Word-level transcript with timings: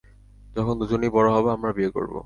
যখন 0.55 0.75
দুজনেই 0.79 1.09
বড় 1.09 1.27
হবো, 1.35 1.49
আমরা 1.49 1.71
বিয়ে 1.73 1.91
করবো। 1.91 2.17